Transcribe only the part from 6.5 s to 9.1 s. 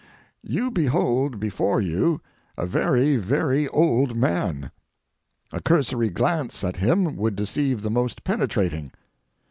at him would deceive the most penetrating.